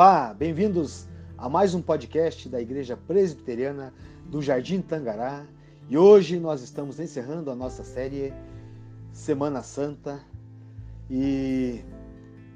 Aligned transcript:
Olá, 0.00 0.32
bem-vindos 0.32 1.08
a 1.36 1.48
mais 1.48 1.74
um 1.74 1.82
podcast 1.82 2.48
da 2.48 2.60
Igreja 2.60 2.96
Presbiteriana 2.96 3.92
do 4.26 4.40
Jardim 4.40 4.80
Tangará. 4.80 5.44
E 5.88 5.98
hoje 5.98 6.38
nós 6.38 6.62
estamos 6.62 7.00
encerrando 7.00 7.50
a 7.50 7.56
nossa 7.56 7.82
série 7.82 8.32
Semana 9.12 9.60
Santa 9.60 10.20
e 11.10 11.80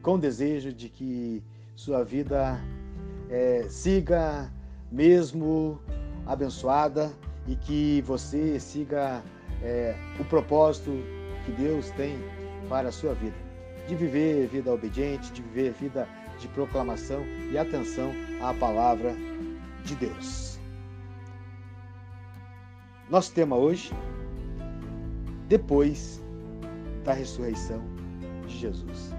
com 0.03 0.21
desejo 0.21 0.73
de 0.73 0.89
que 0.89 1.43
sua 1.75 2.05
vida 2.05 2.61
é, 3.29 3.67
siga 3.69 4.49
mesmo 4.89 5.81
abençoada 6.25 7.13
e 7.49 7.57
que 7.57 8.03
você 8.03 8.61
siga 8.61 9.21
é, 9.61 9.97
o 10.21 10.25
propósito 10.27 10.93
que 11.45 11.51
Deus 11.51 11.91
tem 11.97 12.17
para 12.69 12.91
a 12.91 12.93
sua 12.93 13.15
vida, 13.15 13.35
de 13.89 13.97
viver 13.97 14.47
vida 14.47 14.73
obediente, 14.73 15.33
de 15.33 15.43
viver 15.43 15.73
vida 15.73 16.07
de 16.39 16.49
proclamação 16.49 17.25
e 17.51 17.59
atenção 17.59 18.13
à 18.41 18.53
palavra 18.55 19.15
de 19.85 19.95
Deus. 19.95 20.59
Nosso 23.11 23.33
tema 23.33 23.57
hoje, 23.57 23.93
depois 25.49 26.23
da 27.05 27.13
ressurreição 27.13 27.83
de 28.47 28.59
Jesus. 28.59 29.13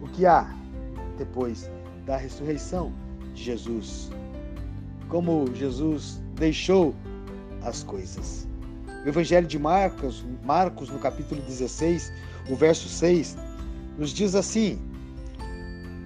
O 0.00 0.08
que 0.08 0.26
há 0.26 0.54
depois 1.18 1.70
da 2.06 2.16
ressurreição 2.16 2.92
de 3.34 3.42
Jesus? 3.42 4.10
Como 5.08 5.52
Jesus 5.54 6.22
deixou 6.34 6.94
as 7.62 7.82
coisas. 7.82 8.46
O 9.04 9.08
Evangelho 9.08 9.46
de 9.46 9.58
Marcos, 9.58 10.24
Marcos, 10.44 10.88
no 10.88 10.98
capítulo 10.98 11.40
16, 11.42 12.12
o 12.48 12.54
verso 12.54 12.88
6, 12.88 13.36
nos 13.98 14.10
diz 14.10 14.34
assim: 14.34 14.80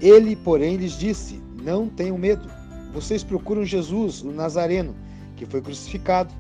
Ele, 0.01 0.37
porém, 0.37 0.77
lhes 0.77 0.93
disse: 0.93 1.43
Não 1.63 1.89
tenham 1.89 2.17
medo. 2.17 2.49
Vocês 2.93 3.23
procuram 3.23 3.65
Jesus, 3.65 4.23
o 4.23 4.31
Nazareno, 4.31 4.95
que 5.37 5.45
foi 5.47 5.61
crucificado. 5.61 6.33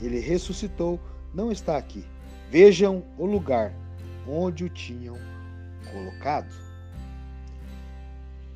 Ele 0.00 0.20
ressuscitou, 0.20 1.00
não 1.34 1.50
está 1.50 1.76
aqui. 1.76 2.04
Vejam 2.50 3.04
o 3.18 3.24
lugar 3.24 3.74
onde 4.28 4.64
o 4.64 4.68
tinham 4.68 5.16
colocado. 5.90 6.52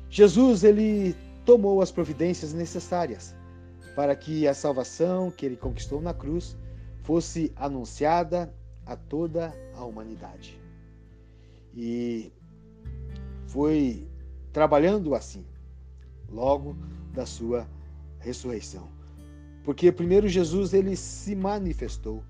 Jesus, 0.09 0.63
ele 0.63 1.15
tomou 1.45 1.81
as 1.81 1.91
providências 1.91 2.53
necessárias 2.53 3.35
para 3.95 4.15
que 4.15 4.47
a 4.47 4.53
salvação 4.53 5.31
que 5.31 5.45
ele 5.45 5.55
conquistou 5.55 6.01
na 6.01 6.13
cruz 6.13 6.55
fosse 7.03 7.51
anunciada 7.55 8.53
a 8.85 8.95
toda 8.95 9.53
a 9.75 9.83
humanidade. 9.83 10.59
E 11.73 12.31
foi 13.47 14.07
trabalhando 14.51 15.15
assim, 15.15 15.45
logo 16.29 16.75
da 17.13 17.25
sua 17.25 17.67
ressurreição. 18.19 18.87
Porque 19.63 19.91
primeiro 19.91 20.27
Jesus 20.27 20.73
ele 20.73 20.95
se 20.95 21.35
manifestou, 21.35 22.23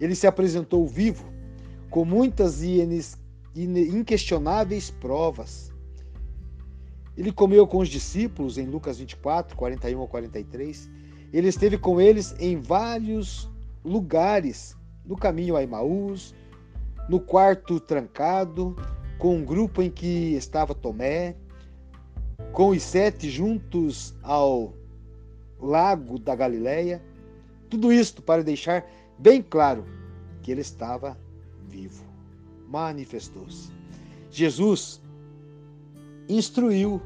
ele 0.00 0.14
se 0.14 0.26
apresentou 0.26 0.86
vivo, 0.86 1.24
com 1.90 2.04
muitas 2.04 2.62
e 2.62 2.80
inquestionáveis 3.54 4.90
provas. 4.90 5.72
Ele 7.16 7.32
comeu 7.32 7.66
com 7.66 7.78
os 7.78 7.88
discípulos 7.88 8.58
em 8.58 8.66
Lucas 8.66 8.98
24, 8.98 9.56
41 9.56 10.02
a 10.02 10.06
43. 10.06 10.88
Ele 11.32 11.48
esteve 11.48 11.76
com 11.76 12.00
eles 12.00 12.34
em 12.38 12.56
vários 12.60 13.50
lugares, 13.84 14.76
no 15.04 15.16
caminho 15.16 15.56
a 15.56 15.62
Emaús, 15.62 16.34
no 17.08 17.18
quarto 17.18 17.80
trancado, 17.80 18.76
com 19.18 19.36
um 19.36 19.44
grupo 19.44 19.82
em 19.82 19.90
que 19.90 20.34
estava 20.34 20.74
Tomé, 20.74 21.34
com 22.52 22.70
os 22.70 22.82
sete 22.82 23.30
juntos 23.30 24.14
ao 24.22 24.74
lago 25.60 26.18
da 26.18 26.34
Galileia. 26.34 27.02
Tudo 27.68 27.92
isto 27.92 28.22
para 28.22 28.42
deixar 28.42 28.84
bem 29.18 29.42
claro 29.42 29.84
que 30.42 30.50
ele 30.50 30.60
estava 30.60 31.18
vivo. 31.68 32.04
Manifestou-se. 32.66 33.70
Jesus 34.30 35.00
instruiu, 36.28 37.00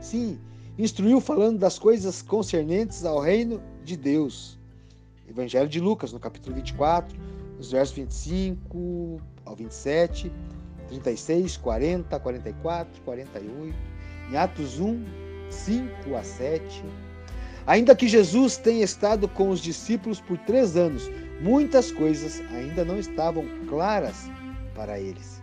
sim, 0.00 0.38
instruiu 0.78 1.20
falando 1.20 1.58
das 1.58 1.78
coisas 1.78 2.22
concernentes 2.22 3.04
ao 3.04 3.20
reino 3.20 3.62
de 3.84 3.96
Deus. 3.96 4.58
Evangelho 5.28 5.68
de 5.68 5.80
Lucas, 5.80 6.12
no 6.12 6.20
capítulo 6.20 6.56
24, 6.56 7.18
nos 7.56 7.70
versos 7.70 7.94
25 7.94 9.20
ao 9.44 9.56
27, 9.56 10.30
36, 10.88 11.56
40, 11.56 12.20
44, 12.20 13.02
48, 13.02 13.91
em 14.30 14.36
Atos 14.36 14.78
1, 14.78 15.04
5 15.50 16.16
a 16.16 16.22
7. 16.22 16.84
Ainda 17.66 17.94
que 17.94 18.08
Jesus 18.08 18.56
tenha 18.56 18.84
estado 18.84 19.28
com 19.28 19.50
os 19.50 19.60
discípulos 19.60 20.20
por 20.20 20.36
três 20.38 20.76
anos, 20.76 21.10
muitas 21.40 21.92
coisas 21.92 22.40
ainda 22.52 22.84
não 22.84 22.98
estavam 22.98 23.46
claras 23.68 24.28
para 24.74 24.98
eles. 24.98 25.40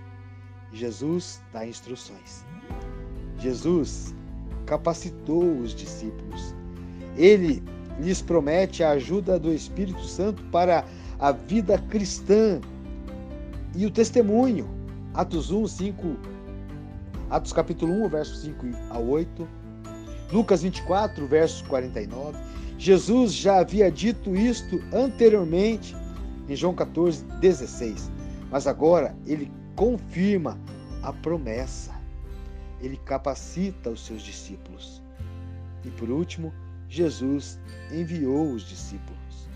Jesus 0.74 1.42
dá 1.54 1.66
instruções. 1.66 2.46
Jesus 3.40 4.14
capacitou 4.66 5.60
os 5.60 5.74
discípulos. 5.74 6.54
Ele 7.18 7.64
lhes 8.00 8.22
promete 8.22 8.84
a 8.84 8.92
ajuda 8.92 9.40
do 9.40 9.54
Espírito 9.54 10.04
Santo 10.04 10.44
para 10.46 10.86
a 11.20 11.32
vida 11.32 11.78
cristã 11.90 12.62
e 13.76 13.86
o 13.86 13.92
testemunho. 13.92 14.70
Atos 15.14 15.52
1, 15.52 15.68
5, 15.68 16.18
Atos 17.30 17.54
capítulo 17.54 17.94
1, 18.06 18.10
verso 18.10 18.36
5 18.38 18.66
a 18.90 18.98
8. 18.98 19.48
Lucas 20.32 20.64
24, 20.64 21.28
verso 21.28 21.64
49. 21.66 22.36
Jesus 22.80 23.34
já 23.34 23.60
havia 23.60 23.92
dito 23.92 24.36
isto 24.36 24.82
anteriormente 24.92 25.96
em 26.48 26.56
João 26.56 26.74
14, 26.74 27.24
16. 27.40 28.10
Mas 28.50 28.66
agora 28.66 29.16
ele 29.28 29.52
confirma 29.76 30.60
a 31.04 31.14
promessa. 31.14 31.94
Ele 32.82 32.98
capacita 32.98 33.92
os 33.92 34.04
seus 34.04 34.24
discípulos. 34.24 35.04
E 35.86 35.90
por 35.92 36.10
último, 36.10 36.52
Jesus 36.88 37.60
enviou 37.92 38.54
os 38.54 38.64
discípulos. 38.64 39.48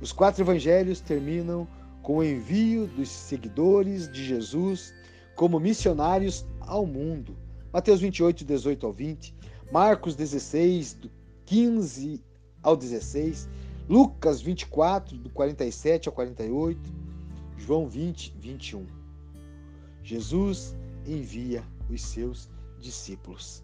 Os 0.00 0.10
quatro 0.10 0.42
evangelhos 0.42 1.00
terminam 1.00 1.68
com 2.02 2.16
o 2.16 2.24
envio 2.24 2.88
dos 2.88 3.08
seguidores 3.08 4.10
de 4.10 4.24
Jesus 4.24 4.92
como 5.36 5.60
missionários 5.60 6.44
ao 6.66 6.86
mundo. 6.86 7.36
Mateus 7.72 8.00
28, 8.00 8.44
18 8.44 8.86
ao 8.86 8.92
20, 8.92 9.34
Marcos 9.72 10.14
16, 10.14 10.94
do 10.94 11.10
15 11.44 12.22
ao 12.62 12.76
16, 12.76 13.48
Lucas 13.88 14.40
24, 14.40 15.16
do 15.16 15.30
47 15.30 16.08
ao 16.08 16.14
48, 16.14 16.80
João 17.56 17.88
20, 17.88 18.34
21. 18.38 18.86
Jesus 20.02 20.74
envia 21.06 21.62
os 21.90 22.02
seus 22.02 22.48
discípulos. 22.80 23.62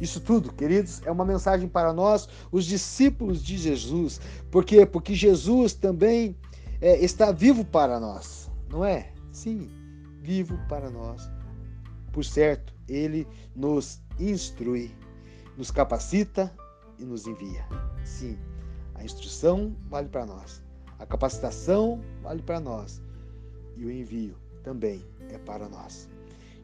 Isso 0.00 0.20
tudo, 0.20 0.52
queridos, 0.52 1.02
é 1.04 1.10
uma 1.10 1.24
mensagem 1.24 1.68
para 1.68 1.92
nós, 1.92 2.28
os 2.50 2.64
discípulos 2.64 3.42
de 3.44 3.58
Jesus. 3.58 4.20
Por 4.50 4.64
quê? 4.64 4.86
Porque 4.86 5.14
Jesus 5.14 5.74
também 5.74 6.34
é, 6.80 7.04
está 7.04 7.32
vivo 7.32 7.64
para 7.64 8.00
nós, 8.00 8.50
não 8.70 8.84
é? 8.84 9.12
Sim, 9.30 9.68
vivo 10.22 10.58
para 10.68 10.90
nós. 10.90 11.28
Por 12.12 12.24
certo, 12.24 12.72
ele 12.88 13.26
nos 13.54 14.00
instrui, 14.18 14.94
nos 15.56 15.70
capacita 15.70 16.52
e 16.98 17.04
nos 17.04 17.26
envia. 17.26 17.64
Sim, 18.04 18.38
a 18.94 19.04
instrução 19.04 19.74
vale 19.88 20.08
para 20.08 20.26
nós, 20.26 20.62
a 20.98 21.06
capacitação 21.06 22.00
vale 22.22 22.42
para 22.42 22.60
nós 22.60 23.00
e 23.76 23.84
o 23.84 23.90
envio 23.90 24.36
também 24.62 25.04
é 25.30 25.38
para 25.38 25.68
nós. 25.68 26.08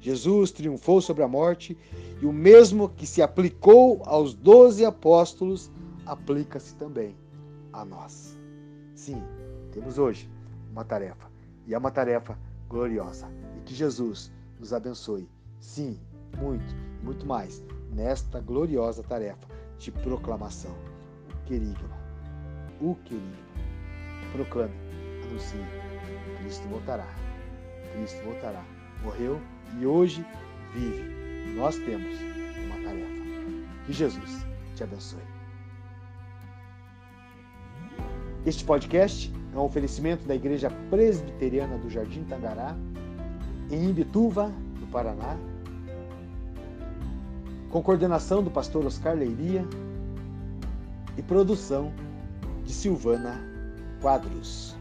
Jesus 0.00 0.50
triunfou 0.50 1.00
sobre 1.00 1.22
a 1.22 1.28
morte 1.28 1.76
e 2.20 2.26
o 2.26 2.32
mesmo 2.32 2.88
que 2.90 3.06
se 3.06 3.22
aplicou 3.22 4.02
aos 4.04 4.34
doze 4.34 4.84
apóstolos 4.84 5.70
aplica-se 6.04 6.74
também 6.74 7.16
a 7.72 7.84
nós. 7.84 8.36
Sim, 8.94 9.22
temos 9.72 9.98
hoje 9.98 10.30
uma 10.70 10.84
tarefa 10.84 11.30
e 11.66 11.74
é 11.74 11.78
uma 11.78 11.90
tarefa 11.90 12.38
gloriosa 12.68 13.26
e 13.56 13.60
que 13.62 13.74
Jesus 13.74 14.30
nos 14.60 14.72
abençoe. 14.72 15.28
Sim, 15.60 15.98
muito, 16.38 16.74
muito 17.02 17.26
mais 17.26 17.62
nesta 17.92 18.40
gloriosa 18.40 19.02
tarefa 19.02 19.46
de 19.78 19.90
proclamação. 19.90 20.74
O 21.30 21.46
querigma, 21.46 21.96
o 22.80 22.94
querigma. 23.04 23.46
Proclame, 24.32 24.74
anuncie. 25.24 25.58
Cristo 26.40 26.68
voltará. 26.68 27.06
Cristo 27.94 28.22
voltará. 28.24 28.62
Morreu 29.02 29.40
e 29.78 29.86
hoje 29.86 30.24
vive. 30.74 31.54
Nós 31.54 31.76
temos 31.76 32.16
uma 32.64 32.82
tarefa. 32.82 33.16
Que 33.86 33.92
Jesus 33.92 34.46
te 34.74 34.82
abençoe. 34.82 35.22
Este 38.44 38.64
podcast 38.64 39.32
é 39.52 39.58
um 39.58 39.62
oferecimento 39.62 40.26
da 40.26 40.34
Igreja 40.34 40.70
Presbiteriana 40.90 41.78
do 41.78 41.90
Jardim 41.90 42.22
Tangará, 42.24 42.76
em 43.70 43.86
Imbituva, 43.86 44.52
Paraná. 44.96 45.36
com 47.68 47.82
coordenação 47.82 48.42
do 48.42 48.50
pastor 48.50 48.86
Oscar 48.86 49.14
Leiria 49.14 49.62
e 51.18 51.22
produção 51.22 51.92
de 52.64 52.72
Silvana 52.72 53.38
Quadros. 54.00 54.75